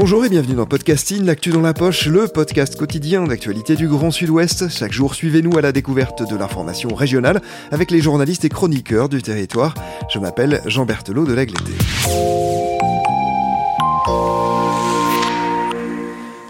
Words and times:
Bonjour 0.00 0.24
et 0.24 0.28
bienvenue 0.28 0.54
dans 0.54 0.64
Podcasting, 0.64 1.24
l'actu 1.24 1.50
dans 1.50 1.60
la 1.60 1.74
poche, 1.74 2.06
le 2.06 2.28
podcast 2.28 2.76
quotidien 2.76 3.24
d'actualité 3.24 3.74
du 3.74 3.88
Grand 3.88 4.12
Sud-Ouest. 4.12 4.68
Chaque 4.68 4.92
jour, 4.92 5.12
suivez-nous 5.12 5.58
à 5.58 5.60
la 5.60 5.72
découverte 5.72 6.22
de 6.22 6.36
l'information 6.36 6.94
régionale 6.94 7.42
avec 7.72 7.90
les 7.90 8.00
journalistes 8.00 8.44
et 8.44 8.48
chroniqueurs 8.48 9.08
du 9.08 9.22
territoire. 9.22 9.74
Je 10.08 10.20
m'appelle 10.20 10.62
Jean 10.66 10.86
Berthelot 10.86 11.26
de 11.26 11.32
l'Agleté. 11.32 11.72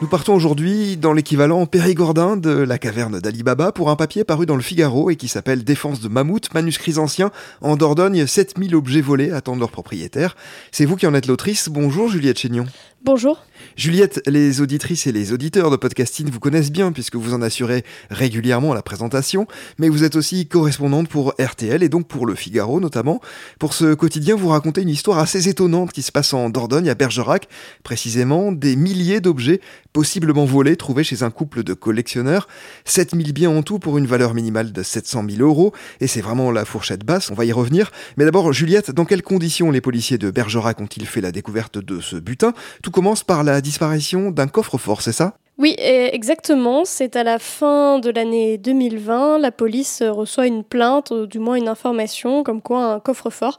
Nous 0.01 0.07
partons 0.07 0.35
aujourd'hui 0.35 0.97
dans 0.97 1.13
l'équivalent 1.13 1.67
périgordin 1.67 2.37
de 2.37 2.51
la 2.51 2.79
caverne 2.79 3.19
d'Ali 3.19 3.43
Baba 3.43 3.73
pour 3.73 3.91
un 3.91 3.97
papier 3.97 4.23
paru 4.23 4.47
dans 4.47 4.55
le 4.55 4.63
Figaro 4.63 5.11
et 5.11 5.17
qui 5.17 5.27
s'appelle 5.27 5.65
Défense 5.65 6.01
de 6.01 6.09
mammouth, 6.09 6.55
manuscrits 6.55 6.99
anciens. 6.99 7.33
En 7.63 7.77
Dordogne, 7.77 8.25
7000 8.25 8.77
objets 8.77 9.01
volés 9.01 9.33
attendent 9.33 9.59
leur 9.59 9.73
propriétaire. 9.73 10.37
C'est 10.71 10.85
vous 10.85 10.95
qui 10.95 11.09
en 11.09 11.15
êtes 11.15 11.27
l'autrice. 11.27 11.69
Bonjour 11.69 12.09
Juliette 12.09 12.39
Chénion. 12.39 12.67
Bonjour. 13.05 13.45
Juliette, 13.77 14.21
les 14.27 14.61
auditrices 14.61 15.07
et 15.07 15.13
les 15.13 15.33
auditeurs 15.33 15.71
de 15.71 15.77
podcasting 15.77 16.29
vous 16.31 16.41
connaissent 16.41 16.73
bien 16.73 16.91
puisque 16.91 17.15
vous 17.15 17.33
en 17.33 17.43
assurez 17.43 17.85
régulièrement 18.11 18.75
la 18.75 18.83
présentation, 18.83 19.47
mais 19.79 19.89
vous 19.89 20.03
êtes 20.03 20.17
aussi 20.17 20.49
correspondante 20.49 21.09
pour 21.09 21.33
RTL 21.39 21.85
et 21.85 21.89
donc 21.89 22.09
pour 22.09 22.27
Le 22.27 22.35
Figaro 22.35 22.81
notamment. 22.81 23.21
Pour 23.61 23.73
ce 23.73 23.95
quotidien, 23.95 24.35
vous 24.35 24.49
racontez 24.49 24.83
une 24.83 24.89
histoire 24.89 25.19
assez 25.19 25.49
étonnante 25.49 25.93
qui 25.93 26.03
se 26.03 26.11
passe 26.11 26.35
en 26.35 26.51
Dordogne, 26.51 26.89
à 26.89 26.97
Bergerac, 26.97 27.49
précisément 27.85 28.51
des 28.51 28.75
milliers 28.75 29.21
d'objets 29.21 29.61
possiblement 29.93 30.45
volés 30.45 30.77
trouvés 30.77 31.03
chez 31.03 31.23
un 31.23 31.31
couple 31.31 31.63
de 31.63 31.75
collectionneurs. 31.75 32.47
7000 32.85 33.33
biens 33.33 33.51
en 33.51 33.63
tout 33.63 33.79
pour 33.79 33.99
une 33.99 34.07
valeur 34.07 34.35
minimale 34.35 34.73
de 34.73 34.83
700 34.83 35.25
000 35.29 35.43
euros, 35.43 35.73
et 36.01 36.07
c'est 36.07 36.21
vraiment 36.21 36.51
la 36.51 36.65
fourchette 36.65 37.05
basse, 37.05 37.31
on 37.31 37.35
va 37.35 37.45
y 37.45 37.53
revenir. 37.53 37.91
Mais 38.17 38.25
d'abord, 38.25 38.53
Juliette, 38.53 38.91
dans 38.91 39.05
quelles 39.05 39.23
conditions 39.23 39.71
les 39.71 39.81
policiers 39.81 40.19
de 40.19 40.31
Bergerac 40.31 40.81
ont-ils 40.81 41.07
fait 41.07 41.21
la 41.21 41.33
découverte 41.33 41.79
de 41.79 42.01
ce 42.01 42.17
butin? 42.17 42.53
Tout 42.89 42.93
commence 42.93 43.23
par 43.23 43.45
la 43.45 43.61
disparition 43.61 44.31
d'un 44.31 44.47
coffre-fort, 44.47 45.03
c'est 45.03 45.13
ça? 45.13 45.35
Oui, 45.59 45.77
exactement. 45.79 46.87
C'est 46.87 47.17
à 47.17 47.23
la 47.23 47.39
fin 47.39 47.99
de 47.99 48.09
l'année 48.09 48.57
2020, 48.57 49.41
la 49.41 49.53
police 49.53 50.03
reçoit 50.03 50.47
une 50.47 50.65
plainte, 50.65 51.11
ou 51.11 51.27
du 51.27 51.39
moins 51.39 51.57
une 51.57 51.69
information, 51.69 52.43
comme 52.43 52.63
quoi 52.63 52.95
un 52.95 52.99
coffre-fort 52.99 53.59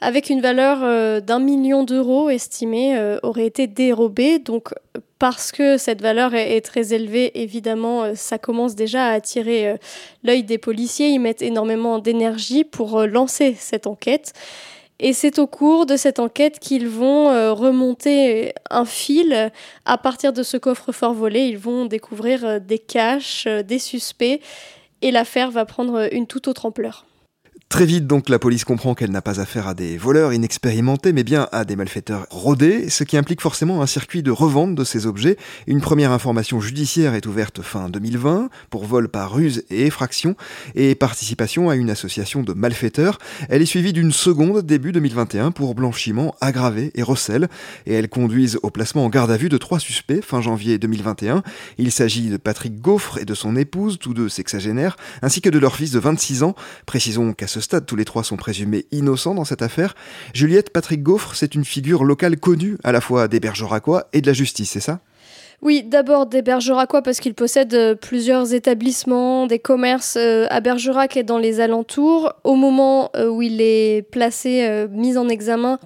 avec 0.00 0.30
une 0.30 0.40
valeur 0.40 0.78
euh, 0.82 1.20
d'un 1.20 1.38
million 1.38 1.84
d'euros 1.84 2.30
estimée 2.30 2.98
euh, 2.98 3.18
aurait 3.22 3.46
été 3.46 3.66
dérobé. 3.66 4.38
Donc 4.38 4.70
parce 5.18 5.52
que 5.52 5.76
cette 5.76 6.00
valeur 6.00 6.34
est, 6.34 6.60
très 6.62 6.94
élevée, 6.94 7.40
évidemment, 7.40 8.02
euh, 8.02 8.12
ça 8.16 8.38
commence 8.38 8.74
déjà 8.74 9.04
à 9.04 9.12
attirer 9.12 9.76
l'œil 10.24 10.44
des 10.44 10.58
policiers. 10.58 11.08
Ils 11.08 11.20
mettent 11.20 11.42
énormément 11.42 11.98
d'énergie 11.98 12.64
pour 12.64 13.02
lancer 13.02 13.54
cette 13.56 13.86
enquête. 13.86 14.32
Et 15.00 15.12
c'est 15.12 15.38
au 15.38 15.46
cours 15.46 15.86
de 15.86 15.96
cette 15.96 16.20
enquête 16.20 16.60
qu'ils 16.60 16.88
vont 16.88 17.28
euh, 17.30 17.52
remonter 17.52 18.52
un 18.70 18.84
fil. 18.84 19.50
À 19.84 19.98
partir 19.98 20.32
de 20.32 20.42
ce 20.42 20.56
coffre-fort 20.56 21.12
volé, 21.12 21.40
ils 21.40 21.58
vont 21.58 21.86
découvrir 21.86 22.44
euh, 22.44 22.58
des 22.60 22.78
caches, 22.78 23.46
euh, 23.48 23.62
des 23.62 23.78
suspects, 23.80 24.40
et 25.00 25.10
l'affaire 25.10 25.50
va 25.50 25.64
prendre 25.64 26.08
une 26.12 26.26
toute 26.26 26.46
autre 26.46 26.66
ampleur. 26.66 27.04
Très 27.72 27.86
vite 27.86 28.06
donc 28.06 28.28
la 28.28 28.38
police 28.38 28.64
comprend 28.64 28.94
qu'elle 28.94 29.12
n'a 29.12 29.22
pas 29.22 29.40
affaire 29.40 29.66
à 29.66 29.72
des 29.72 29.96
voleurs 29.96 30.34
inexpérimentés 30.34 31.14
mais 31.14 31.24
bien 31.24 31.48
à 31.52 31.64
des 31.64 31.74
malfaiteurs 31.74 32.26
rodés, 32.28 32.90
ce 32.90 33.02
qui 33.02 33.16
implique 33.16 33.40
forcément 33.40 33.80
un 33.80 33.86
circuit 33.86 34.22
de 34.22 34.30
revente 34.30 34.74
de 34.74 34.84
ces 34.84 35.06
objets. 35.06 35.38
Une 35.66 35.80
première 35.80 36.12
information 36.12 36.60
judiciaire 36.60 37.14
est 37.14 37.24
ouverte 37.24 37.62
fin 37.62 37.88
2020 37.88 38.50
pour 38.68 38.84
vol 38.84 39.08
par 39.08 39.32
ruse 39.32 39.64
et 39.70 39.86
effraction 39.86 40.36
et 40.74 40.94
participation 40.94 41.70
à 41.70 41.76
une 41.76 41.88
association 41.88 42.42
de 42.42 42.52
malfaiteurs. 42.52 43.16
Elle 43.48 43.62
est 43.62 43.66
suivie 43.66 43.94
d'une 43.94 44.12
seconde 44.12 44.60
début 44.60 44.92
2021 44.92 45.50
pour 45.50 45.74
blanchiment 45.74 46.34
aggravé 46.42 46.90
et 46.94 47.02
recel 47.02 47.48
et 47.86 47.94
elle 47.94 48.10
conduise 48.10 48.58
au 48.62 48.68
placement 48.68 49.06
en 49.06 49.08
garde 49.08 49.30
à 49.30 49.38
vue 49.38 49.48
de 49.48 49.56
trois 49.56 49.80
suspects 49.80 50.20
fin 50.20 50.42
janvier 50.42 50.76
2021. 50.76 51.42
Il 51.78 51.90
s'agit 51.90 52.28
de 52.28 52.36
Patrick 52.36 52.82
Gaufre 52.82 53.16
et 53.16 53.24
de 53.24 53.32
son 53.32 53.56
épouse, 53.56 53.98
tous 53.98 54.12
deux 54.12 54.28
sexagénaires, 54.28 54.98
ainsi 55.22 55.40
que 55.40 55.48
de 55.48 55.58
leur 55.58 55.74
fils 55.76 55.90
de 55.90 56.00
26 56.00 56.42
ans. 56.42 56.54
Précisons 56.84 57.32
qu'à 57.32 57.46
ce 57.46 57.61
stade, 57.62 57.86
tous 57.86 57.96
les 57.96 58.04
trois 58.04 58.24
sont 58.24 58.36
présumés 58.36 58.86
innocents 58.92 59.34
dans 59.34 59.44
cette 59.44 59.62
affaire. 59.62 59.94
Juliette 60.34 60.70
Patrick 60.70 61.02
Gaufre, 61.02 61.34
c'est 61.34 61.54
une 61.54 61.64
figure 61.64 62.04
locale 62.04 62.36
connue 62.36 62.76
à 62.84 62.92
la 62.92 63.00
fois 63.00 63.28
des 63.28 63.40
Bergeracois 63.40 64.08
et 64.12 64.20
de 64.20 64.26
la 64.26 64.32
justice, 64.32 64.70
c'est 64.70 64.80
ça? 64.80 65.00
Oui, 65.62 65.84
d'abord 65.84 66.26
des 66.26 66.42
Bergeracois 66.42 67.02
parce 67.02 67.20
qu'il 67.20 67.34
possède 67.34 67.72
euh, 67.74 67.94
plusieurs 67.94 68.52
établissements, 68.52 69.46
des 69.46 69.60
commerces 69.60 70.16
euh, 70.16 70.46
à 70.50 70.60
Bergerac 70.60 71.16
et 71.16 71.22
dans 71.22 71.38
les 71.38 71.60
alentours. 71.60 72.32
Au 72.42 72.56
moment 72.56 73.10
euh, 73.14 73.28
où 73.28 73.42
il 73.42 73.60
est 73.60 74.02
placé, 74.10 74.86
mis 74.90 75.16
en 75.16 75.28
examen, 75.28 75.78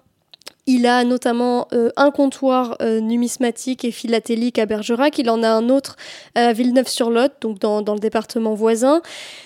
il 0.67 0.87
a 0.87 1.05
notamment 1.05 1.69
un 1.97 2.11
comptoir 2.11 2.77
numismatique 2.81 3.85
et 3.85 3.91
philatélique 3.91 4.59
à 4.59 4.67
Bergerac. 4.67 5.19
Il 5.19 5.31
en 5.31 5.43
a 5.43 5.49
un 5.49 5.69
autre 5.69 5.97
à 6.35 6.53
Villeneuve-sur-Lot, 6.53 7.33
donc 7.41 7.59
dans, 7.59 7.83
dans, 7.83 7.95
le 7.95 8.01
département 8.01 8.55
voisin. 8.55 9.03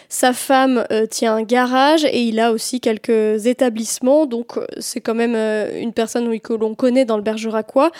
Sa 0.08 0.32
femme 0.32 0.84
euh, 0.90 1.06
tient 1.06 1.36
un 1.36 1.42
garage 1.42 2.04
et 2.04 2.22
il 2.22 2.40
a 2.40 2.50
aussi 2.50 2.80
quelques 2.80 3.46
établissements, 3.46 4.26
donc 4.26 4.56
euh, 4.56 4.66
c'est 4.78 5.00
quand 5.00 5.14
même 5.14 5.36
euh, 5.36 5.80
une 5.80 5.92
personne 5.92 6.38
que 6.40 6.52
l'on 6.52 6.74
connaît 6.74 7.04
dans 7.04 7.16
le 7.16 7.22
Bergeracois. 7.22 7.92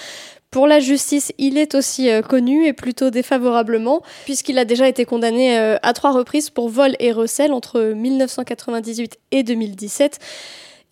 Pour 0.51 0.67
la 0.67 0.81
justice, 0.81 1.33
il 1.39 1.57
est 1.57 1.77
aussi 1.77 2.11
connu 2.29 2.67
et 2.67 2.73
plutôt 2.73 3.11
défavorablement, 3.11 4.03
puisqu'il 4.25 4.59
a 4.59 4.65
déjà 4.65 4.89
été 4.89 5.05
condamné 5.05 5.57
à 5.57 5.93
trois 5.93 6.11
reprises 6.11 6.51
pour 6.51 6.69
vol 6.69 6.97
et 6.99 7.13
recel 7.13 7.53
entre 7.53 7.81
1998 7.81 9.17
et 9.31 9.45
2017. 9.45 10.19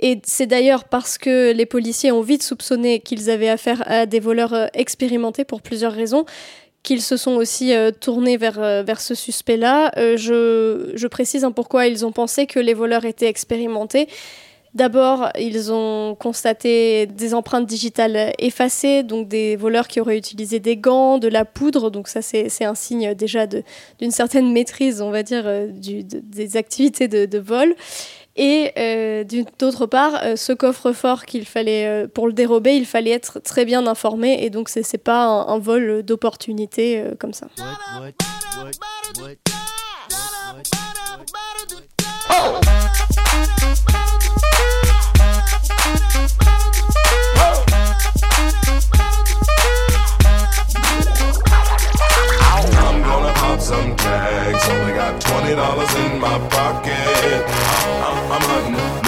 Et 0.01 0.21
c'est 0.25 0.47
d'ailleurs 0.47 0.85
parce 0.85 1.19
que 1.19 1.53
les 1.53 1.67
policiers 1.67 2.13
ont 2.13 2.23
vite 2.23 2.43
soupçonné 2.43 3.01
qu'ils 3.01 3.31
avaient 3.31 3.49
affaire 3.49 3.83
à 3.87 4.07
des 4.07 4.21
voleurs 4.21 4.71
expérimentés 4.75 5.45
pour 5.45 5.61
plusieurs 5.61 5.93
raisons 5.93 6.25
qu'ils 6.83 7.03
se 7.03 7.17
sont 7.17 7.33
aussi 7.33 7.75
euh, 7.75 7.91
tournés 7.91 8.37
vers, 8.37 8.59
euh, 8.59 8.83
vers 8.83 9.01
ce 9.01 9.15
suspect-là. 9.15 9.93
Euh, 9.99 10.17
je, 10.17 10.93
je, 10.95 11.07
précise 11.07 11.45
hein, 11.45 11.53
pourquoi 11.53 11.87
ils 11.87 12.07
ont 12.07 12.13
pensé 12.13 12.47
que 12.47 12.59
les 12.59 12.75
voleurs 12.75 13.05
étaient 13.05 13.27
expérimentés. 13.27 14.09
D'abord, 14.75 15.29
ils 15.39 15.73
ont 15.73 16.15
constaté 16.15 17.07
des 17.07 17.35
empreintes 17.35 17.67
digitales 17.67 18.33
effacées, 18.39 19.03
donc 19.03 19.27
des 19.27 19.57
voleurs 19.57 19.89
qui 19.89 19.99
auraient 20.01 20.19
utilisé 20.19 20.61
des 20.61 20.77
gants, 20.77 21.19
de 21.19 21.27
la 21.27 21.47
poudre, 21.47 21.91
donc 21.91 22.07
ça 22.07 22.21
c'est 22.21 22.65
un 22.65 22.75
signe 22.75 23.15
déjà 23.15 23.47
d'une 23.47 24.11
certaine 24.11 24.53
maîtrise, 24.53 25.01
on 25.01 25.11
va 25.11 25.23
dire, 25.23 25.51
des 25.73 26.57
activités 26.59 27.09
de, 27.09 27.25
de 27.25 27.39
vol. 27.39 27.75
Et 28.39 28.71
euh, 28.79 29.25
d'autre 29.59 29.87
part, 29.87 30.21
euh, 30.23 30.37
ce 30.37 30.53
coffre-fort 30.53 31.27
qu'il 31.27 31.45
fallait 31.45 31.87
euh, 31.87 32.07
pour 32.07 32.29
le 32.29 32.33
dérober, 32.33 32.77
il 32.77 32.87
fallait 32.87 33.11
être 33.11 33.41
très 33.41 33.65
bien 33.65 33.85
informé 33.89 34.45
et 34.45 34.49
donc 34.49 34.69
c'est 34.69 34.97
pas 34.97 35.25
un, 35.25 35.49
un 35.49 35.59
vol 35.59 36.05
d'opportunité 36.05 37.03
comme 37.19 37.33
ça. 37.33 37.49
Some 53.69 53.95
tags. 53.97 54.69
Only 54.69 54.93
got 54.95 55.21
twenty 55.21 55.55
dollars 55.55 55.95
in 55.97 56.19
my 56.19 56.39
pocket. 56.49 57.45
I'm, 58.07 58.33
I'm 58.33 58.41
hunting, 58.41 59.08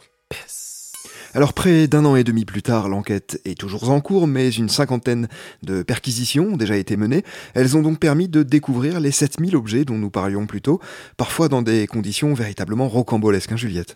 Alors 1.33 1.53
près 1.53 1.87
d'un 1.87 2.03
an 2.03 2.17
et 2.17 2.25
demi 2.25 2.43
plus 2.43 2.61
tard, 2.61 2.89
l'enquête 2.89 3.39
est 3.45 3.57
toujours 3.57 3.89
en 3.89 4.01
cours, 4.01 4.27
mais 4.27 4.49
une 4.49 4.67
cinquantaine 4.67 5.29
de 5.63 5.81
perquisitions 5.81 6.49
ont 6.53 6.57
déjà 6.57 6.75
été 6.75 6.97
menées. 6.97 7.23
Elles 7.53 7.77
ont 7.77 7.81
donc 7.81 7.99
permis 7.99 8.27
de 8.27 8.43
découvrir 8.43 8.99
les 8.99 9.11
7000 9.11 9.55
objets 9.55 9.85
dont 9.85 9.97
nous 9.97 10.09
parlions 10.09 10.45
plus 10.45 10.61
tôt, 10.61 10.81
parfois 11.15 11.47
dans 11.47 11.61
des 11.61 11.87
conditions 11.87 12.33
véritablement 12.33 12.89
rocambolesques, 12.89 13.53
hein, 13.53 13.57
Juliette? 13.57 13.95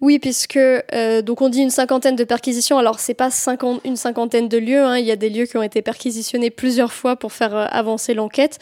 Oui, 0.00 0.20
puisque 0.20 0.56
euh, 0.56 1.22
donc 1.22 1.42
on 1.42 1.48
dit 1.48 1.60
une 1.60 1.70
cinquantaine 1.70 2.14
de 2.14 2.24
perquisitions, 2.24 2.78
alors 2.78 3.00
c'est 3.00 3.14
pas 3.14 3.30
une 3.84 3.96
cinquantaine 3.96 4.48
de 4.48 4.58
lieux, 4.58 4.84
hein. 4.84 4.98
il 4.98 5.06
y 5.06 5.10
a 5.10 5.16
des 5.16 5.30
lieux 5.30 5.46
qui 5.46 5.56
ont 5.56 5.62
été 5.64 5.82
perquisitionnés 5.82 6.50
plusieurs 6.50 6.92
fois 6.92 7.16
pour 7.16 7.32
faire 7.32 7.56
euh, 7.56 7.66
avancer 7.70 8.14
l'enquête. 8.14 8.58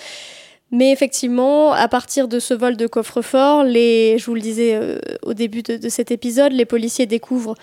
Mais 0.70 0.90
effectivement, 0.90 1.72
à 1.72 1.86
partir 1.86 2.26
de 2.26 2.40
ce 2.40 2.52
vol 2.52 2.76
de 2.76 2.86
coffre-fort, 2.86 3.64
je 3.64 4.24
vous 4.24 4.34
le 4.34 4.40
disais 4.40 4.74
euh, 4.74 4.98
au 5.22 5.34
début 5.34 5.62
de, 5.62 5.88
cet 5.88 6.10
épisode, 6.10 6.52
les 6.52 6.64
policiers 6.64 7.06
découvrent 7.06 7.54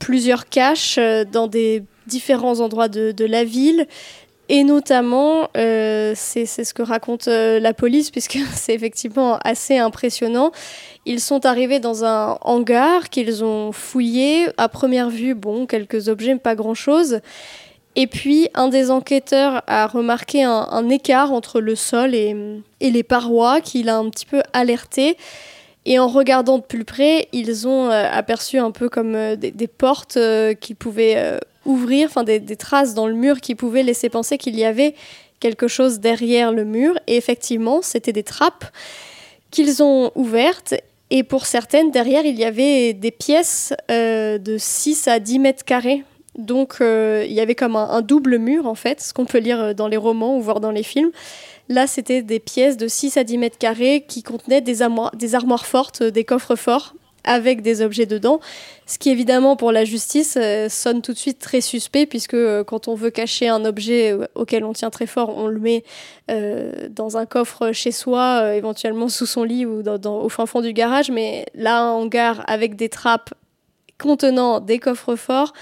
plusieurs 0.00 0.48
caches 0.48 0.98
euh, 0.98 1.24
dans 1.24 1.46
des 1.46 1.84
différents 2.08 2.58
endroits 2.58 2.88
de, 2.88 3.24
la 3.24 3.44
ville. 3.44 3.86
Et 4.48 4.64
notamment, 4.64 5.48
euh, 5.56 6.12
c'est 6.16 6.46
ce 6.46 6.74
que 6.74 6.82
raconte 6.82 7.26
la 7.28 7.72
police, 7.72 8.10
puisque 8.10 8.38
c'est 8.54 8.74
effectivement 8.74 9.38
assez 9.44 9.78
impressionnant. 9.78 10.50
Ils 11.06 11.20
sont 11.20 11.46
arrivés 11.46 11.78
dans 11.78 12.04
un 12.04 12.36
hangar 12.40 13.10
qu'ils 13.10 13.44
ont 13.44 13.70
fouillé. 13.70 14.48
À 14.56 14.68
première 14.68 15.08
vue, 15.08 15.34
bon, 15.34 15.66
quelques 15.66 16.08
objets, 16.08 16.34
pas 16.34 16.56
grand-chose. 16.56 17.20
Et 17.96 18.06
puis, 18.06 18.48
un 18.54 18.68
des 18.68 18.90
enquêteurs 18.90 19.62
a 19.66 19.86
remarqué 19.86 20.44
un, 20.44 20.88
écart 20.88 21.32
entre 21.32 21.60
le 21.60 21.74
sol 21.74 22.14
et, 22.14 22.36
les 22.80 23.02
parois 23.02 23.60
qui 23.60 23.82
l'a 23.82 23.98
un 23.98 24.08
petit 24.10 24.26
peu 24.26 24.42
alerté. 24.52 25.16
Et 25.86 25.98
en 25.98 26.08
regardant 26.08 26.58
de 26.58 26.62
plus 26.62 26.84
près, 26.84 27.28
ils 27.32 27.66
ont 27.66 27.90
euh, 27.90 28.04
aperçu 28.10 28.58
un 28.58 28.70
peu 28.70 28.88
comme 28.88 29.14
euh, 29.14 29.36
des, 29.36 29.66
portes 29.66 30.18
euh, 30.18 30.52
qui 30.52 30.74
pouvaient 30.74 31.38
ouvrir, 31.64 32.08
enfin 32.08 32.22
des, 32.22 32.40
traces 32.56 32.94
dans 32.94 33.06
le 33.06 33.14
mur 33.14 33.40
qui 33.40 33.54
pouvaient 33.54 33.82
laisser 33.82 34.08
penser 34.08 34.36
qu'il 34.36 34.58
y 34.58 34.64
avait 34.64 34.94
quelque 35.40 35.68
chose 35.68 36.00
derrière 36.00 36.52
le 36.52 36.64
mur. 36.64 36.98
Et 37.06 37.16
effectivement, 37.16 37.80
c'était 37.82 38.12
des 38.12 38.22
trappes 38.22 38.66
qu'ils 39.50 39.82
ont 39.82 40.12
ouvertes. 40.14 40.74
Et 41.08 41.22
pour 41.22 41.46
certaines, 41.46 41.90
derrière, 41.90 42.24
il 42.24 42.38
y 42.38 42.44
avait 42.44 42.92
des 42.92 43.10
pièces 43.10 43.72
de 43.88 44.56
6 44.58 45.08
à 45.08 45.18
10 45.18 45.38
mètres 45.38 45.64
carrés 45.64 46.04
donc 46.38 46.76
il 46.80 47.32
y 47.32 47.40
avait 47.40 47.56
comme 47.56 47.74
un, 47.74 48.00
double 48.00 48.38
mur 48.38 48.66
en 48.66 48.76
fait, 48.76 49.00
ce 49.00 49.12
qu'on 49.12 49.26
peut 49.26 49.38
lire 49.38 49.74
dans 49.74 49.88
les 49.88 49.96
romans 49.96 50.36
ou 50.36 50.40
voir 50.40 50.60
dans 50.60 50.70
les 50.70 50.84
films. 50.84 51.10
Là, 51.70 51.86
c'était 51.86 52.22
des 52.22 52.40
pièces 52.40 52.76
de 52.76 52.88
6 52.88 53.16
à 53.16 53.22
10 53.22 53.38
mètres 53.38 53.56
carrés 53.56 54.04
qui 54.06 54.24
contenaient 54.24 54.60
des, 54.60 54.82
armoires 54.82 55.66
fortes, 55.66 56.02
des 56.02 56.24
coffres 56.24 56.56
forts 56.56 56.94
avec 57.22 57.62
des 57.62 57.80
objets 57.80 58.06
dedans, 58.06 58.40
ce 58.86 58.98
qui 58.98 59.10
évidemment 59.10 59.54
pour 59.54 59.70
la 59.70 59.84
justice 59.84 60.38
euh, 60.40 60.70
sonne 60.70 61.00
tout 61.00 61.12
de 61.12 61.18
suite 61.18 61.38
très 61.38 61.60
suspect 61.60 62.06
puisque 62.06 62.36
quand 62.64 62.88
on 62.88 62.94
veut 62.94 63.10
cacher 63.10 63.46
un 63.46 63.66
objet 63.66 64.16
auquel 64.34 64.64
on 64.64 64.72
tient 64.72 64.88
très 64.88 65.06
fort, 65.06 65.36
on 65.36 65.46
le 65.46 65.60
met 65.60 65.84
dans 66.90 67.18
un 67.18 67.26
coffre 67.26 67.70
chez 67.72 67.92
soi, 67.92 68.56
éventuellement 68.56 69.08
sous 69.08 69.26
son 69.26 69.44
lit 69.44 69.64
ou 69.64 69.82
au 69.86 70.28
fin 70.28 70.46
fond 70.46 70.62
du 70.62 70.72
garage, 70.72 71.10
mais 71.10 71.46
là 71.54 71.82
un 71.82 71.90
hangar 71.90 72.42
avec 72.48 72.74
des 72.74 72.88
trappes 72.88 73.34
contenant 74.00 74.60
des 74.60 74.78
coffres 74.78 75.14
forts, 75.14 75.52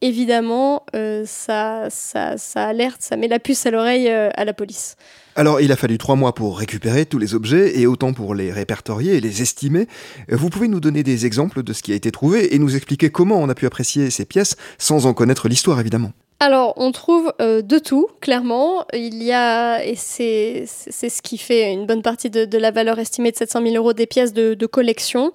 évidemment, 0.00 0.84
euh, 0.94 1.24
ça, 1.26 1.88
ça, 1.90 2.36
ça, 2.36 2.66
alerte, 2.66 3.00
ça 3.00 3.16
met 3.16 3.28
la 3.28 3.38
puce 3.38 3.66
à 3.66 3.70
l'oreille 3.70 4.08
euh, 4.08 4.30
à 4.34 4.44
la 4.44 4.52
police. 4.52 4.96
Alors, 5.36 5.60
il 5.60 5.70
a 5.70 5.76
fallu 5.76 5.98
trois 5.98 6.16
mois 6.16 6.34
pour 6.34 6.58
récupérer 6.58 7.06
tous 7.06 7.18
les 7.18 7.34
objets 7.34 7.78
et 7.78 7.86
autant 7.86 8.12
pour 8.12 8.34
les 8.34 8.52
répertorier 8.52 9.16
et 9.16 9.20
les 9.20 9.42
estimer. 9.42 9.86
Vous 10.28 10.50
pouvez 10.50 10.66
nous 10.66 10.80
donner 10.80 11.02
des 11.02 11.26
exemples 11.26 11.62
de 11.62 11.72
ce 11.72 11.82
qui 11.82 11.92
a 11.92 11.94
été 11.94 12.10
trouvé 12.10 12.54
et 12.54 12.58
nous 12.58 12.74
expliquer 12.74 13.10
comment 13.10 13.36
on 13.40 13.48
a 13.48 13.54
pu 13.54 13.66
apprécier 13.66 14.10
ces 14.10 14.24
pièces 14.24 14.56
sans 14.78 15.06
en 15.06 15.14
connaître 15.14 15.48
l'histoire, 15.48 15.78
évidemment. 15.78 16.12
Alors, 16.40 16.74
on 16.76 16.92
trouve 16.92 17.32
euh, 17.40 17.62
de 17.62 17.78
tout, 17.78 18.06
clairement. 18.20 18.84
Il 18.92 19.22
y 19.22 19.32
a, 19.32 19.84
et 19.84 19.96
c'est 19.96 20.66
ce 20.66 21.22
qui 21.22 21.36
fait 21.36 21.72
une 21.72 21.84
bonne 21.84 22.02
partie 22.02 22.30
de, 22.30 22.58
la 22.58 22.70
valeur 22.70 23.00
estimée 23.00 23.32
de 23.32 23.36
700 23.36 23.62
000 23.62 23.74
euros 23.74 23.92
des 23.92 24.06
pièces 24.06 24.32
de, 24.32 24.54
de 24.54 24.66
collection. 24.66 25.32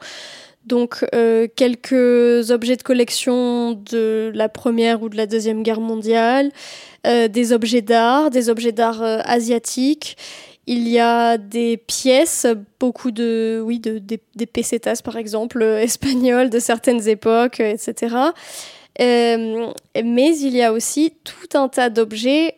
Donc 0.66 1.06
euh, 1.14 1.48
quelques 1.54 2.52
objets 2.52 2.78
de 2.78 2.84
collection 2.84 3.74
de 3.74 4.32
la 4.34 4.48
Première 4.48 5.02
ou 5.02 5.10
de 5.10 5.18
la 5.18 5.26
Deuxième 5.26 5.62
Guerre 5.62 5.82
mondiale, 5.82 6.52
euh, 7.06 7.28
des 7.28 7.52
objets 7.52 7.82
d'art, 7.82 8.30
des 8.30 8.50
objets 8.50 8.72
d'art 8.72 9.02
euh, 9.02 9.20
asiatiques. 9.26 10.18
Il 10.66 10.88
y 10.88 10.98
a 11.00 11.38
des 11.38 11.76
pièces, 11.76 12.48
beaucoup 12.80 13.12
de, 13.12 13.62
oui, 13.66 13.80
de, 13.80 13.98
des, 13.98 14.22
des 14.36 14.46
pesetas 14.46 15.02
par 15.04 15.18
exemple, 15.18 15.62
espagnoles 15.82 16.50
de 16.50 16.60
certaines 16.60 17.10
époques, 17.10 17.60
etc. 17.60 18.16
mais 18.98 20.38
il 20.38 20.56
y 20.56 20.62
a 20.62 20.72
aussi 20.72 21.14
tout 21.26 21.58
un 21.58 21.68
tas 21.68 21.90
d'objets 21.90 22.56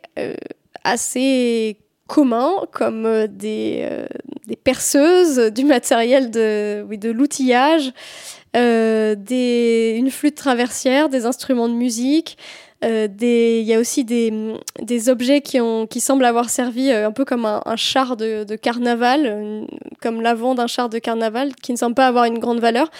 assez 0.83 1.77
communs, 2.05 2.53
comme 2.71 3.25
des, 3.25 4.05
des 4.47 4.55
perceuses, 4.55 5.51
du 5.51 5.63
matériel 5.65 6.31
de, 6.31 6.85
oui, 6.87 6.97
de 6.97 7.09
l'outillage, 7.09 7.91
euh, 8.55 9.15
une 9.97 10.11
flûte 10.11 10.35
traversière, 10.35 11.09
des 11.09 11.25
instruments 11.25 11.67
de 11.67 11.73
musique. 11.73 12.37
Euh, 12.83 13.07
il 13.21 13.63
y 13.63 13.73
a 13.73 13.79
aussi 13.79 14.03
des, 14.03 14.31
des, 14.81 15.09
objets 15.09 15.41
qui, 15.41 15.59
ont, 15.59 15.87
qui 15.87 15.99
semblent 15.99 16.25
avoir 16.25 16.49
servi 16.49 16.91
euh, 16.91 17.07
un 17.07 17.11
peu 17.11 17.25
comme 17.25 17.45
un, 17.45 17.75
char 17.75 18.15
de, 18.15 18.43
de 18.43 18.55
carnaval, 18.55 19.65
comme 20.01 20.21
l'avant 20.21 20.55
d'un 20.55 20.67
char 20.67 20.89
de 20.89 20.99
carnaval, 20.99 21.55
qui 21.55 21.71
ne 21.71 21.77
semble 21.77 21.95
pas 21.95 22.07
avoir 22.07 22.25
une 22.25 22.39
grande 22.39 22.59
valeur. 22.59 22.91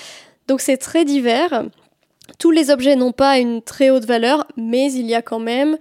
Donc 0.48 0.62
c'est 0.62 0.78
très 0.78 1.06
divers. 1.06 1.66
Tous 2.40 2.52
les 2.52 2.72
objets 2.72 2.96
n'ont 2.96 3.12
pas 3.12 3.38
une 3.38 3.62
très 3.62 3.92
haute 3.92 4.06
valeur, 4.06 4.48
mais 4.58 4.92
il 4.92 5.06
y 5.06 5.14
a 5.14 5.22
quand 5.22 5.40
même 5.40 5.78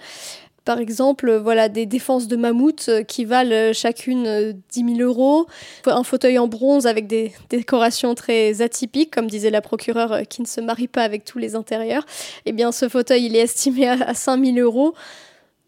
par 0.64 0.78
exemple, 0.78 1.28
euh, 1.28 1.38
voilà, 1.38 1.68
des 1.68 1.86
défenses 1.86 2.26
de 2.26 2.36
mammouth 2.36 2.86
euh, 2.88 3.02
qui 3.02 3.24
valent 3.24 3.52
euh, 3.52 3.72
chacune 3.72 4.54
10 4.70 4.96
000 4.96 5.00
euros, 5.00 5.46
un 5.86 6.02
fauteuil 6.02 6.38
en 6.38 6.48
bronze 6.48 6.86
avec 6.86 7.06
des 7.06 7.32
décorations 7.50 8.14
très 8.14 8.62
atypiques, 8.62 9.14
comme 9.14 9.26
disait 9.26 9.50
la 9.50 9.60
procureure 9.60 10.22
qui 10.28 10.42
ne 10.42 10.46
se 10.46 10.60
marie 10.60 10.88
pas 10.88 11.02
avec 11.02 11.24
tous 11.24 11.38
les 11.38 11.54
intérieurs. 11.54 12.06
Eh 12.46 12.52
bien, 12.52 12.72
ce 12.72 12.88
fauteuil, 12.88 13.26
il 13.26 13.36
est 13.36 13.40
estimé 13.40 13.88
à 13.88 14.14
5 14.14 14.42
000 14.42 14.58
euros. 14.58 14.94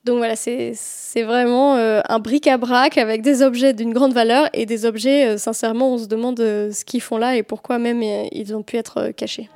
Donc 0.04 0.18
voilà, 0.18 0.36
c'est 0.36 0.72
vraiment 1.16 1.74
un 1.74 2.18
bric-à-brac 2.20 2.96
avec 2.96 3.22
des 3.22 3.42
objets 3.42 3.72
d'une 3.72 3.92
grande 3.92 4.12
valeur 4.12 4.48
et 4.52 4.64
des 4.64 4.86
objets, 4.86 5.36
sincèrement, 5.36 5.94
on 5.94 5.98
se 5.98 6.06
demande 6.06 6.38
ce 6.38 6.84
qu'ils 6.84 7.02
font 7.02 7.16
là 7.16 7.34
et 7.34 7.42
pourquoi 7.42 7.78
même 7.78 8.04
ils 8.30 8.54
ont 8.54 8.62
pu 8.62 8.76
être 8.76 9.10
cachés. 9.16 9.50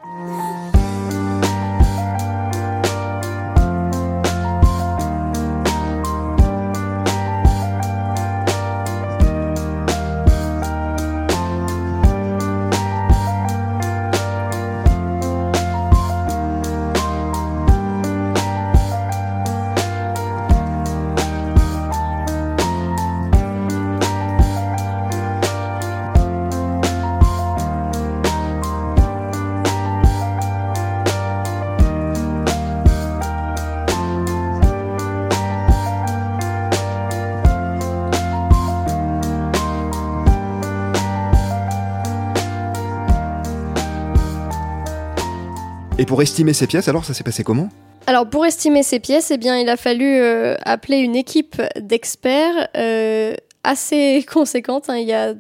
Et 46.01 46.07
pour 46.07 46.23
estimer 46.23 46.55
ces 46.55 46.67
pièces, 46.67 46.89
alors 46.89 47.05
ça 47.05 47.13
s'est 47.13 47.25
passé 47.25 47.45
comment? 47.45 47.69
Alors 48.07 48.27
pour 48.27 48.47
estimer 48.47 48.83
ces 48.83 49.01
pièces, 49.01 49.31
eh 49.31 49.37
bien 49.37 49.59
il 49.59 49.69
a 49.69 49.77
fallu 49.77 50.07
euh, 50.07 50.57
appeler 50.63 50.97
une 50.97 51.15
équipe 51.15 51.61
d'experts 51.79 52.69
euh, 52.75 53.35
assez 53.65 54.25
conséquente. 54.33 54.89
Hein. 54.89 54.97
Il 54.97 55.07
y 55.07 55.13
a 55.13 55.35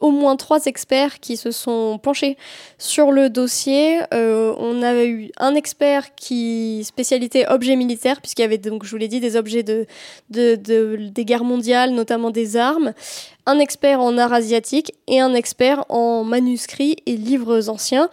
au 0.00 0.10
moins 0.10 0.36
trois 0.36 0.64
experts 0.64 1.20
qui 1.20 1.36
se 1.36 1.50
sont 1.50 2.00
penchés 2.02 2.38
sur 2.78 3.12
le 3.12 3.28
dossier. 3.28 4.00
Euh, 4.14 4.54
on 4.56 4.82
a 4.82 5.04
eu 5.04 5.30
un 5.36 5.54
expert 5.54 6.14
qui 6.14 6.84
spécialité 6.86 7.46
objets 7.46 7.76
militaires, 7.76 8.22
puisqu'il 8.22 8.42
y 8.42 8.46
avait 8.46 8.56
donc, 8.56 8.84
je 8.84 8.90
vous 8.90 8.96
l'ai 8.96 9.08
dit, 9.08 9.20
des 9.20 9.36
objets 9.36 9.62
de, 9.62 9.84
des 10.30 11.24
guerres 11.26 11.44
mondiales, 11.44 11.90
notamment 11.90 12.30
des 12.30 12.56
armes. 12.56 12.94
Un 13.44 13.58
expert 13.58 14.00
en 14.00 14.16
art 14.16 14.32
asiatique 14.32 14.94
et 15.06 15.20
un 15.20 15.34
expert 15.34 15.84
en 15.90 16.24
manuscrits 16.24 16.96
et 17.04 17.16
livres 17.18 17.68
anciens 17.68 18.08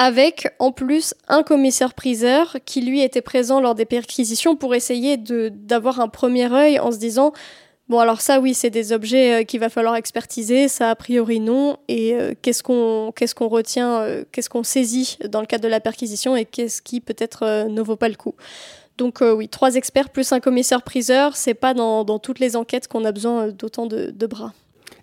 avec 0.00 0.48
en 0.58 0.72
plus 0.72 1.12
un 1.28 1.42
commissaire-priseur 1.42 2.56
qui 2.64 2.80
lui 2.80 3.02
était 3.02 3.20
présent 3.20 3.60
lors 3.60 3.74
des 3.74 3.84
perquisitions 3.84 4.56
pour 4.56 4.74
essayer 4.74 5.18
d'avoir 5.18 6.00
un 6.00 6.08
premier 6.08 6.50
œil 6.50 6.78
en 6.78 6.90
se 6.90 6.96
disant 6.96 7.34
Bon, 7.90 7.98
alors 7.98 8.20
ça, 8.20 8.40
oui, 8.40 8.54
c'est 8.54 8.70
des 8.70 8.92
objets 8.92 9.44
qu'il 9.44 9.60
va 9.60 9.68
falloir 9.68 9.96
expertiser. 9.96 10.68
Ça, 10.68 10.90
a 10.90 10.94
priori, 10.94 11.40
non. 11.40 11.76
Et 11.88 12.16
qu'est-ce 12.40 12.62
qu'on 12.62 13.12
qu'est-ce 13.14 13.34
retient, 13.42 14.06
qu'est-ce 14.32 14.48
qu'on 14.48 14.62
saisit 14.62 15.18
dans 15.28 15.40
le 15.40 15.46
cadre 15.46 15.64
de 15.64 15.68
la 15.68 15.80
perquisition 15.80 16.34
et 16.34 16.44
qu'est-ce 16.44 16.80
qui 16.80 17.00
peut-être 17.00 17.68
ne 17.68 17.82
vaut 17.82 17.96
pas 17.96 18.08
le 18.08 18.14
coup. 18.14 18.36
Donc 18.96 19.20
oui, 19.20 19.48
trois 19.48 19.74
experts 19.74 20.10
plus 20.10 20.32
un 20.32 20.40
commissaire-priseur, 20.40 21.36
c'est 21.36 21.52
pas 21.52 21.74
dans, 21.74 22.18
toutes 22.20 22.38
les 22.38 22.56
enquêtes 22.56 22.88
qu'on 22.88 23.04
a 23.04 23.12
besoin 23.12 23.48
d'autant 23.48 23.86
de 23.86 24.26
bras. 24.26 24.54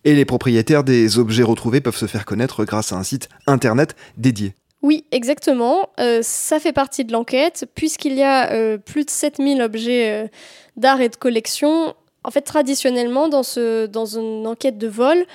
Et 0.05 0.15
les 0.15 0.25
propriétaires 0.25 0.83
des 0.83 1.19
objets 1.19 1.43
retrouvés 1.43 1.81
peuvent 1.81 1.97
se 1.97 2.07
faire 2.07 2.25
connaître 2.25 2.65
grâce 2.65 2.93
à 2.93 2.95
un 2.95 3.03
site 3.03 3.29
internet 3.45 3.95
dédié. 4.17 4.55
Oui, 4.83 5.05
exactement. 5.11 5.89
Euh, 5.99 6.19
ça 6.21 6.59
fait 6.59 6.73
partie 6.73 7.03
de 7.03 7.11
l'enquête, 7.11 7.65
puisqu'il 7.73 8.13
y 8.13 8.23
a 8.23 8.51
euh, 8.51 8.77
plus 8.77 9.05
de 9.05 9.09
7000 9.09 9.61
objets 9.61 10.11
euh, 10.11 10.27
d'art 10.75 11.01
et 11.01 11.09
de 11.09 11.15
collection. 11.15 11.95
En 12.23 12.31
fait, 12.31 12.41
traditionnellement, 12.41 13.27
dans, 13.27 13.43
une 13.43 14.45
enquête 14.45 14.77
de 14.77 14.87
vol, 14.87 15.25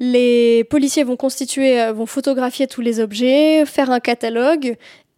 les 0.00 0.64
policiers 0.64 1.04
vont 1.04 1.16
constituer, 1.16 1.92
vont 1.92 2.06
photographier 2.06 2.66
tous 2.66 2.80
les 2.80 3.00
objets, 3.00 3.66
faire 3.66 3.90
un 3.90 4.00
catalogue, 4.00 4.76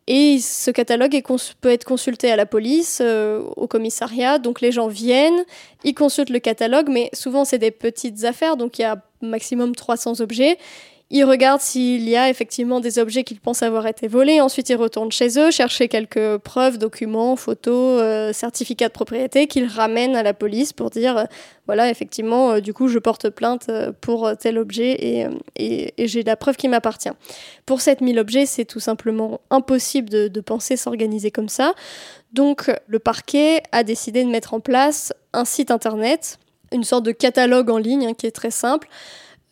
et 0.08 0.40
ce 0.40 0.72
catalogue 0.72 1.22
peut 1.60 1.70
être 1.70 1.84
consulté 1.84 2.32
à 2.32 2.36
la 2.36 2.46
police, 2.46 3.00
au 3.00 3.68
commissariat. 3.68 4.38
Donc 4.38 4.60
les 4.60 4.72
gens 4.72 4.88
viennent, 4.88 5.44
ils 5.84 5.94
consultent 5.94 6.30
le 6.30 6.40
catalogue, 6.40 6.88
mais 6.90 7.10
souvent 7.12 7.44
c'est 7.44 7.58
des 7.58 7.70
petites 7.70 8.24
affaires, 8.24 8.56
donc 8.56 8.80
il 8.80 8.82
y 8.82 8.84
a 8.86 9.00
maximum 9.20 9.76
300 9.76 10.20
objets. 10.20 10.58
Ils 11.14 11.24
regardent 11.24 11.60
s'il 11.60 12.08
y 12.08 12.16
a 12.16 12.30
effectivement 12.30 12.80
des 12.80 12.98
objets 12.98 13.22
qu'ils 13.22 13.38
pensent 13.38 13.62
avoir 13.62 13.86
été 13.86 14.08
volés. 14.08 14.40
Ensuite, 14.40 14.70
ils 14.70 14.76
retournent 14.76 15.12
chez 15.12 15.38
eux, 15.38 15.50
chercher 15.50 15.86
quelques 15.86 16.38
preuves, 16.38 16.78
documents, 16.78 17.36
photos, 17.36 18.00
euh, 18.00 18.32
certificats 18.32 18.88
de 18.88 18.94
propriété 18.94 19.46
qu'ils 19.46 19.66
ramènent 19.66 20.16
à 20.16 20.22
la 20.22 20.32
police 20.32 20.72
pour 20.72 20.88
dire 20.88 21.18
euh, 21.18 21.24
voilà, 21.66 21.90
effectivement, 21.90 22.52
euh, 22.52 22.60
du 22.60 22.72
coup, 22.72 22.88
je 22.88 22.98
porte 22.98 23.28
plainte 23.28 23.70
pour 24.00 24.34
tel 24.38 24.56
objet 24.56 25.28
et, 25.54 25.92
j'ai 25.98 26.22
la 26.22 26.36
preuve 26.36 26.56
qui 26.56 26.66
m'appartient. 26.66 27.12
Pour 27.66 27.82
7000 27.82 28.18
objets, 28.18 28.46
c'est 28.46 28.64
tout 28.64 28.80
simplement 28.80 29.42
impossible 29.50 30.08
de, 30.08 30.40
penser 30.40 30.78
s'organiser 30.78 31.30
comme 31.30 31.50
ça. 31.50 31.74
Donc, 32.32 32.70
le 32.86 32.98
parquet 32.98 33.62
a 33.70 33.84
décidé 33.84 34.24
de 34.24 34.30
mettre 34.30 34.54
en 34.54 34.60
place 34.60 35.12
un 35.34 35.44
site 35.44 35.70
internet, 35.70 36.38
une 36.72 36.84
sorte 36.84 37.04
de 37.04 37.12
catalogue 37.12 37.68
en 37.68 37.76
ligne 37.76 38.06
hein, 38.06 38.14
qui 38.14 38.26
est 38.26 38.30
très 38.30 38.50
simple 38.50 38.88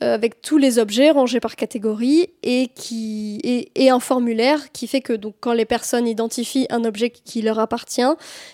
avec 0.01 0.43
tous 0.43 0.59
les 0.59 0.79
objets 0.79 1.11
rangés 1.11 1.41
par 1.41 1.57
catégorie 1.57 2.29
et, 2.43 2.69
qui, 2.75 3.41
et, 3.75 3.91
un 3.91 4.01
formulaire 4.01 4.73
qui 4.73 4.87
fait 4.87 5.01
que 5.01 5.13
donc, 5.13 5.35
quand 5.41 5.53
les 5.53 5.65
personnes 5.65 6.07
identifient 6.07 6.67
un 6.71 6.85
objet 6.85 7.11
qui 7.11 7.43
leur 7.43 7.59
appartient, 7.59 8.03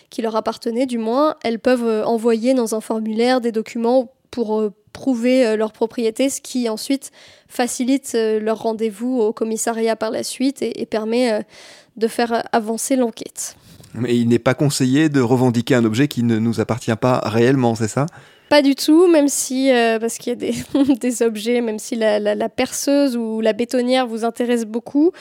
qui 0.09 0.21
leur 0.21 0.35
appartenait 0.35 0.85
du 0.85 0.97
moins, 0.97 1.35
elles 1.43 1.59
peuvent 1.59 1.87
euh, 1.87 2.05
envoyer 2.05 2.53
dans 2.53 2.75
un 2.75 2.81
formulaire 2.81 3.41
des 3.41 3.51
documents 3.51 4.11
pour 4.31 4.59
euh, 4.59 4.73
prouver 4.93 5.55
leur 5.55 5.73
propriété, 5.73 6.29
ce 6.29 6.41
qui 6.41 6.67
ensuite 6.69 7.11
facilite 7.47 8.13
leur 8.15 8.63
rendez-vous 8.63 9.19
au 9.19 9.31
commissariat 9.31 9.95
par 9.95 10.09
la 10.09 10.23
suite 10.23 10.63
et 10.63 10.87
permet 10.87 11.45
de 11.97 12.07
faire 12.07 12.43
avancer 12.51 12.95
l'enquête. 12.95 13.55
Mais 13.93 14.17
il 14.17 14.27
n'est 14.27 14.39
pas 14.39 14.53
conseillé 14.53 15.09
de 15.09 15.21
revendiquer 15.21 15.75
un 15.75 15.85
objet 15.85 16.07
qui 16.07 16.23
ne 16.23 16.39
nous 16.39 16.59
appartient 16.59 16.95
pas 16.95 17.19
réellement, 17.25 17.75
c'est 17.75 17.87
ça? 17.87 18.05
Pas 18.49 18.61
du 18.61 18.75
tout, 18.75 19.07
même 19.07 19.27
si, 19.27 19.71
euh, 19.71 19.99
parce 19.99 20.17
qu'il 20.17 20.29
y 20.29 20.33
a 20.33 20.35
des, 20.35 20.53
des, 20.95 21.21
objets, 21.21 21.61
même 21.61 21.79
si 21.79 21.95
la, 21.95 22.19
la, 22.19 22.49
perceuse 22.49 23.17
ou 23.17 23.41
la 23.41 23.53
bétonnière 23.53 24.07
vous 24.07 24.23
intéresse 24.23 24.65
beaucoup, 24.65 25.11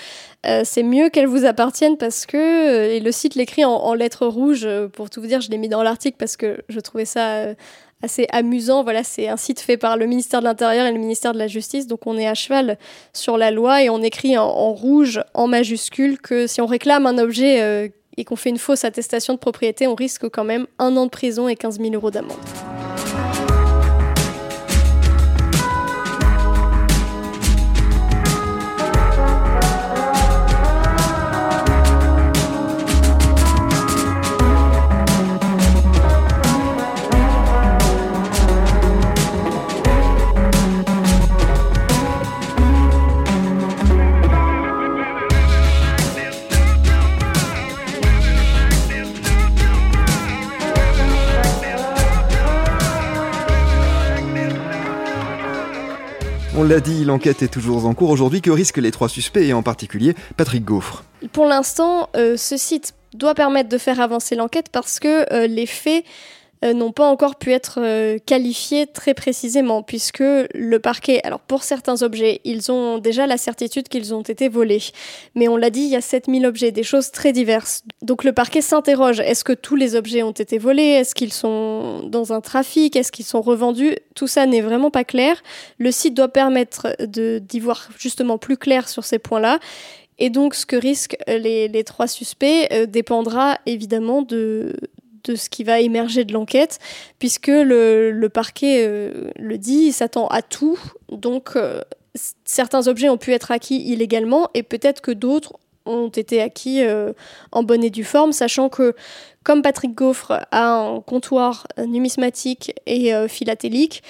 euh, 0.46 0.62
c'est 0.64 0.82
mieux 0.82 1.08
qu'elle 1.08 1.26
vous 1.26 1.44
appartienne 1.44 1.96
parce 1.96 2.26
que, 2.26 2.36
euh, 2.36 2.94
et 2.94 3.00
le 3.00 3.12
site 3.12 3.34
l'écrit 3.34 3.64
en, 3.64 3.94
lettres 3.94 4.26
rouges, 4.26 4.68
pour 4.92 5.10
tout 5.10 5.20
vous 5.20 5.26
dire, 5.26 5.40
je 5.40 5.50
l'ai 5.50 5.58
mis 5.58 5.68
dans 5.68 5.82
l'article 5.82 6.16
parce 6.18 6.36
que 6.36 6.58
je 6.68 6.80
trouvais 6.80 7.04
ça 7.04 7.54
assez 8.02 8.26
amusant. 8.30 8.84
Voilà, 8.84 9.02
c'est 9.02 9.28
un 9.28 9.36
site 9.36 9.60
fait 9.60 9.76
par 9.76 9.96
le 9.96 10.06
ministère 10.06 10.40
de 10.40 10.44
l'Intérieur 10.44 10.86
et 10.86 10.92
le 10.92 10.98
ministère 10.98 11.32
de 11.32 11.38
la 11.38 11.48
Justice, 11.48 11.86
donc 11.86 12.06
on 12.06 12.16
est 12.16 12.28
à 12.28 12.34
cheval 12.34 12.78
sur 13.12 13.38
la 13.38 13.50
loi 13.50 13.82
et 13.82 13.90
on 13.90 14.02
écrit 14.02 14.38
en, 14.38 14.44
en 14.44 14.72
rouge, 14.72 15.20
en 15.34 15.48
majuscule, 15.48 16.20
que 16.20 16.46
si 16.46 16.60
on 16.60 16.66
réclame 16.66 17.06
un 17.06 17.18
objet 17.18 17.92
et 18.16 18.24
qu'on 18.24 18.36
fait 18.36 18.50
une 18.50 18.58
fausse 18.58 18.84
attestation 18.84 19.34
de 19.34 19.38
propriété, 19.38 19.86
on 19.86 19.94
risque 19.94 20.28
quand 20.28 20.44
même 20.44 20.66
un 20.78 20.96
an 20.96 21.06
de 21.06 21.10
prison 21.10 21.48
et 21.48 21.56
15 21.56 21.80
000 21.80 21.94
euros 21.94 22.10
d'amende. 22.10 22.36
L'a 56.66 56.80
dit, 56.80 57.04
l'enquête 57.04 57.42
est 57.42 57.48
toujours 57.48 57.86
en 57.86 57.94
cours 57.94 58.10
aujourd'hui. 58.10 58.42
Que 58.42 58.50
risquent 58.50 58.78
les 58.78 58.90
trois 58.90 59.08
suspects 59.08 59.46
et 59.46 59.52
en 59.52 59.62
particulier 59.62 60.14
Patrick 60.36 60.64
Gaufre? 60.64 61.04
Pour 61.32 61.46
l'instant, 61.46 62.08
euh, 62.16 62.36
ce 62.36 62.56
site 62.56 62.94
doit 63.14 63.34
permettre 63.34 63.68
de 63.68 63.78
faire 63.78 64.00
avancer 64.00 64.34
l'enquête 64.34 64.68
parce 64.70 64.98
que 64.98 65.32
euh, 65.32 65.46
les 65.46 65.66
faits 65.66 66.04
n'ont 66.62 66.92
pas 66.92 67.06
encore 67.06 67.36
pu 67.36 67.52
être 67.52 67.78
euh, 67.82 68.18
qualifiés 68.24 68.86
très 68.86 69.14
précisément, 69.14 69.82
puisque 69.82 70.20
le 70.22 70.78
parquet, 70.78 71.20
alors 71.24 71.40
pour 71.40 71.62
certains 71.62 72.02
objets, 72.02 72.40
ils 72.44 72.72
ont 72.72 72.98
déjà 72.98 73.26
la 73.26 73.36
certitude 73.36 73.88
qu'ils 73.88 74.14
ont 74.14 74.22
été 74.22 74.48
volés. 74.48 74.82
Mais 75.34 75.48
on 75.48 75.56
l'a 75.56 75.70
dit, 75.70 75.82
il 75.82 75.90
y 75.90 75.96
a 75.96 76.00
7000 76.00 76.46
objets, 76.46 76.72
des 76.72 76.82
choses 76.82 77.10
très 77.10 77.32
diverses. 77.32 77.84
Donc 78.02 78.24
le 78.24 78.32
parquet 78.32 78.62
s'interroge, 78.62 79.20
est-ce 79.20 79.44
que 79.44 79.52
tous 79.52 79.76
les 79.76 79.96
objets 79.96 80.22
ont 80.22 80.32
été 80.32 80.58
volés? 80.58 80.82
Est-ce 80.82 81.14
qu'ils 81.14 81.32
sont 81.32 82.02
dans 82.08 82.32
un 82.32 82.40
trafic? 82.40 82.96
Est-ce 82.96 83.12
qu'ils 83.12 83.26
sont 83.26 83.42
revendus? 83.42 83.96
Tout 84.14 84.26
ça 84.26 84.46
n'est 84.46 84.62
vraiment 84.62 84.90
pas 84.90 85.04
clair. 85.04 85.42
Le 85.78 85.90
site 85.90 86.14
doit 86.14 86.28
permettre 86.28 86.96
d'y 87.00 87.60
voir 87.60 87.88
justement 87.98 88.38
plus 88.38 88.56
clair 88.56 88.88
sur 88.88 89.04
ces 89.04 89.18
points-là. 89.18 89.58
Et 90.18 90.30
donc, 90.30 90.54
ce 90.54 90.64
que 90.64 90.76
risquent 90.76 91.18
les, 91.26 91.68
les 91.68 91.84
trois 91.84 92.06
suspects 92.06 92.66
euh, 92.72 92.86
dépendra 92.86 93.58
évidemment 93.66 94.22
de, 94.22 94.72
de 95.26 95.36
ce 95.36 95.48
qui 95.48 95.64
va 95.64 95.80
émerger 95.80 96.24
de 96.24 96.32
l'enquête, 96.32 96.78
puisque 97.18 97.48
le, 97.48 98.28
parquet 98.32 98.84
euh, 98.86 99.30
le 99.36 99.58
dit, 99.58 99.86
il 99.86 99.92
s'attend 99.92 100.26
à 100.28 100.42
tout. 100.42 100.78
Donc, 101.10 101.50
euh, 101.56 101.82
certains 102.44 102.86
objets 102.86 103.08
ont 103.08 103.18
pu 103.18 103.32
être 103.32 103.50
acquis 103.50 103.82
illégalement 103.82 104.48
et 104.54 104.62
peut-être 104.62 105.00
que 105.00 105.10
d'autres 105.10 105.52
ont 105.84 106.08
été 106.08 106.40
acquis 106.42 106.82
euh, 106.82 107.12
en 107.52 107.62
bonne 107.62 107.84
et 107.84 107.90
due 107.90 108.04
forme, 108.04 108.32
sachant 108.32 108.68
que 108.68 108.94
comme 109.44 109.62
Patrick 109.62 109.94
Gaufre 109.94 110.32
a 110.50 110.72
un 110.72 111.00
comptoir 111.00 111.68
numismatique 111.78 112.74
et 112.86 113.12
philatélique, 113.28 114.02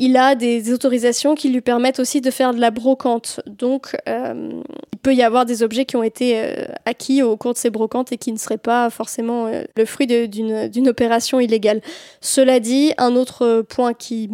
il 0.00 0.16
a 0.16 0.34
des 0.34 0.72
autorisations 0.72 1.34
qui 1.34 1.50
lui 1.50 1.60
permettent 1.60 2.00
aussi 2.00 2.22
de 2.22 2.30
faire 2.30 2.54
de 2.54 2.58
la 2.58 2.70
brocante. 2.70 3.40
Donc, 3.46 3.98
euh, 4.08 4.62
il 4.94 4.98
peut 4.98 5.14
y 5.14 5.22
avoir 5.22 5.44
des 5.44 5.62
objets 5.62 5.84
qui 5.84 5.94
ont 5.96 6.02
été 6.02 6.40
euh, 6.40 6.64
acquis 6.86 7.22
au 7.22 7.36
cours 7.36 7.52
de 7.52 7.58
ces 7.58 7.68
brocantes 7.68 8.10
et 8.10 8.16
qui 8.16 8.32
ne 8.32 8.38
seraient 8.38 8.56
pas 8.56 8.88
forcément 8.88 9.46
euh, 9.46 9.64
le 9.76 9.84
fruit 9.84 10.06
d'une 10.06 10.88
opération 10.88 11.38
illégale. 11.38 11.82
Cela 12.22 12.60
dit, 12.60 12.94
un 12.96 13.14
autre 13.14 13.60
point 13.68 13.92
qui, 13.92 14.30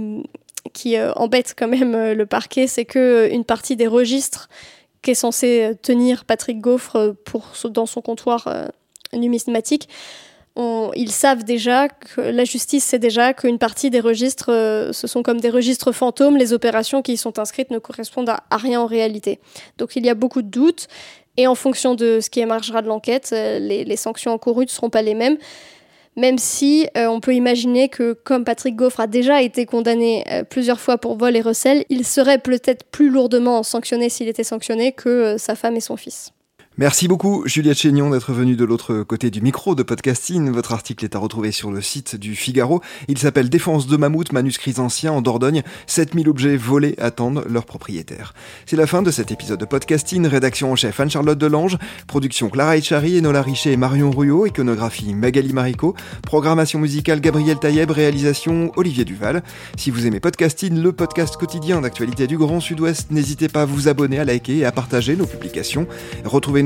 embête 1.16 1.54
quand 1.58 1.68
même 1.68 2.12
le 2.12 2.26
parquet, 2.26 2.68
c'est 2.68 2.85
que 2.85 3.28
une 3.32 3.44
partie 3.44 3.75
des 3.75 3.88
registres 3.88 4.49
qu'est 5.02 5.14
censé 5.14 5.73
tenir 5.82 6.25
Patrick 6.25 6.61
Gaufre 6.61 7.16
dans 7.64 7.87
son 7.87 8.02
comptoir 8.02 8.70
numismatique 9.12 9.88
ils 10.97 11.13
savent 11.13 11.45
déjà 11.45 11.89
que 11.89 12.21
la 12.21 12.45
justice 12.45 12.85
sait 12.85 12.99
déjà 12.99 13.35
qu'une 13.35 13.59
partie 13.59 13.91
des 13.91 14.01
registres, 14.01 14.51
euh, 14.51 14.93
ce 14.93 15.07
sont 15.07 15.23
comme 15.23 15.41
des 15.41 15.51
registres 15.51 15.93
fantômes, 15.93 16.37
les 16.37 16.53
opérations 16.53 17.03
qui 17.03 17.13
y 17.13 17.17
sont 17.17 17.39
inscrites 17.39 17.71
ne 17.71 17.79
correspondent 17.79 18.31
à, 18.31 18.57
rien 18.57 18.81
en 18.81 18.87
réalité. 18.87 19.39
Donc 19.79 19.97
il 19.97 20.05
y 20.05 20.11
a 20.11 20.15
beaucoup 20.15 20.43
de 20.43 20.49
doutes, 20.49 20.89
et 21.37 21.47
en 21.47 21.55
fonction 21.55 21.95
de 21.95 22.21
ce 22.21 22.31
qui 22.31 22.41
émergera 22.41 22.81
de 22.81 22.89
l'enquête, 22.89 23.31
euh, 23.33 23.59
les, 23.59 23.97
sanctions 23.97 24.33
encourues 24.33 24.65
ne 24.65 24.71
seront 24.71 24.91
pas 24.91 25.03
les 25.03 25.15
mêmes. 25.15 25.37
Même 26.17 26.39
si 26.39 26.89
euh, 26.97 27.09
on 27.09 27.21
peut 27.21 27.35
imaginer 27.35 27.91
que, 27.91 28.15
comme 28.15 28.45
Patrick 28.45 28.75
Gaufre 28.75 29.01
a 29.01 29.07
déjà 29.07 29.43
été 29.43 29.67
condamné 29.67 30.25
plusieurs 30.49 30.81
fois 30.81 30.97
pour 30.97 31.19
vol 31.19 31.37
et 31.37 31.43
recel, 31.43 31.85
il 31.91 32.07
serait 32.07 32.39
peut-être 32.39 32.85
plus 32.85 33.11
lourdement 33.11 33.63
sanctionné 33.63 34.09
s'il 34.09 34.29
était 34.29 34.45
sanctionné 34.45 34.93
que 34.93 35.37
sa 35.37 35.55
femme 35.55 35.77
et 35.77 35.81
son 35.81 35.99
fils. 35.99 36.33
Merci 36.78 37.09
beaucoup 37.09 37.42
Juliette 37.47 37.78
Chénion 37.78 38.11
d'être 38.11 38.35
venue 38.35 38.54
de 38.54 38.64
l'autre 38.66 39.02
côté 39.02 39.30
du 39.30 39.40
micro 39.40 39.75
de 39.75 39.83
podcasting. 39.83 40.50
Votre 40.50 40.75
article 40.75 41.06
est 41.06 41.16
à 41.16 41.18
retrouver 41.18 41.50
sur 41.50 41.71
le 41.71 41.80
site 41.80 42.16
du 42.16 42.35
Figaro. 42.35 42.83
Il 43.09 43.16
s'appelle 43.16 43.49
Défense 43.49 43.87
de 43.87 43.97
mammouth, 43.97 44.30
manuscrits 44.30 44.75
anciens 44.76 45.12
en 45.12 45.23
Dordogne. 45.23 45.62
7000 45.87 46.28
objets 46.28 46.59
volés 46.59 46.95
attendent 46.99 47.47
leurs 47.49 47.64
propriétaires. 47.64 48.35
C'est 48.66 48.76
la 48.76 48.87
fin 48.87 49.00
de 49.00 49.11
cet 49.11 49.33
épisode 49.33 49.59
de 49.59 49.64
podcasting. 49.64 50.26
Rédaction 50.26 50.71
en 50.71 50.76
chef 50.76 51.00
Anne-Charlotte 51.00 51.38
Delange. 51.38 51.78
Production 52.09 52.50
Clara 52.50 52.76
Echari, 52.76 53.16
Enola 53.21 53.40
Richer 53.40 53.73
et 53.73 53.78
Marion 53.78 54.11
Ruot. 54.11 54.45
Iconographie 54.45 55.14
Magali 55.14 55.54
Marico. 55.54 55.97
Programmation 56.21 56.78
musicale 56.78 57.23
Gabriel 57.23 57.59
Taïeb. 57.59 57.90
Réalisation 57.90 58.71
Olivier 58.76 59.06
Duval. 59.06 59.42
Si 59.78 59.90
vous 59.90 60.06
aimez 60.06 60.21
podcasting, 60.21 60.78
le 60.78 60.92
podcast 60.92 61.38
quotidien 61.38 61.80
d'actualité 61.80 62.26
du 62.26 62.37
Grand 62.37 62.61
Sud-Ouest, 62.61 63.11
n'hésitez 63.12 63.49
pas 63.49 63.62
à 63.62 63.64
vous 63.64 63.88
abonner, 63.88 64.18
à 64.18 64.26
liker 64.26 64.59
et 64.59 64.66
à 64.66 64.73
partager 64.73 65.16
nos 65.16 65.26
publications. 65.26 65.87
Retrouvez 66.26 66.65